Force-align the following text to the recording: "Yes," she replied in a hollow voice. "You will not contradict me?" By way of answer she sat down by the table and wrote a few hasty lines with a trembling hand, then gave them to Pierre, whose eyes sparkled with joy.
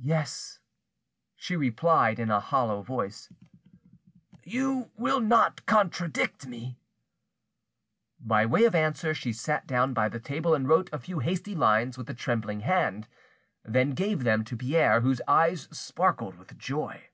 "Yes," 0.00 0.58
she 1.36 1.54
replied 1.54 2.18
in 2.18 2.32
a 2.32 2.40
hollow 2.40 2.82
voice. 2.82 3.30
"You 4.42 4.90
will 4.96 5.20
not 5.20 5.66
contradict 5.66 6.48
me?" 6.48 6.80
By 8.18 8.44
way 8.44 8.64
of 8.64 8.74
answer 8.74 9.14
she 9.14 9.32
sat 9.32 9.68
down 9.68 9.94
by 9.94 10.08
the 10.08 10.18
table 10.18 10.52
and 10.52 10.68
wrote 10.68 10.90
a 10.92 10.98
few 10.98 11.20
hasty 11.20 11.54
lines 11.54 11.96
with 11.96 12.10
a 12.10 12.14
trembling 12.14 12.62
hand, 12.62 13.06
then 13.64 13.90
gave 13.90 14.24
them 14.24 14.42
to 14.46 14.56
Pierre, 14.56 15.02
whose 15.02 15.20
eyes 15.28 15.68
sparkled 15.70 16.34
with 16.38 16.58
joy. 16.58 17.10